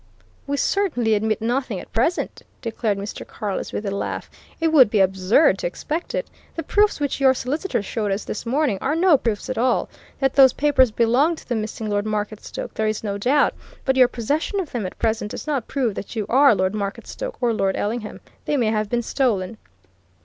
"We 0.47 0.57
certainly 0.57 1.13
admit 1.13 1.43
nothing, 1.43 1.79
at 1.79 1.93
present!" 1.93 2.41
declared 2.59 2.97
Mr. 2.97 3.23
Carless 3.27 3.71
with 3.71 3.85
a 3.85 3.91
laugh. 3.91 4.31
"It 4.59 4.69
would 4.69 4.89
be 4.89 4.99
absurd 4.99 5.59
to 5.59 5.67
expect 5.67 6.15
it. 6.15 6.25
The 6.55 6.63
proofs 6.63 6.99
which 6.99 7.21
your 7.21 7.35
solicitors 7.35 7.85
showed 7.85 8.11
us 8.11 8.25
this 8.25 8.43
morning 8.43 8.79
are 8.81 8.95
no 8.95 9.15
proofs 9.15 9.47
at 9.47 9.59
all. 9.59 9.89
That 10.19 10.33
those 10.33 10.53
papers 10.53 10.89
belonged 10.89 11.37
to 11.37 11.47
the 11.49 11.53
missing 11.53 11.87
Lord 11.87 12.07
Marketstoke 12.07 12.73
there 12.73 12.87
is 12.87 13.03
no 13.03 13.19
doubt, 13.19 13.53
but 13.85 13.95
your 13.95 14.07
possession 14.07 14.59
of 14.59 14.71
them 14.71 14.87
at 14.87 14.97
present 14.97 15.29
does 15.29 15.45
not 15.45 15.67
prove 15.67 15.93
that 15.93 16.15
you 16.15 16.25
are 16.29 16.55
Lord 16.55 16.73
Marketstoke 16.73 17.35
or 17.39 17.53
Lord 17.53 17.75
Ellingham. 17.75 18.21
They 18.45 18.57
may 18.57 18.71
have 18.71 18.89
been 18.89 19.03
stolen!" 19.03 19.59